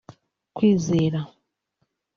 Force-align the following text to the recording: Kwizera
Kwizera 0.55 1.21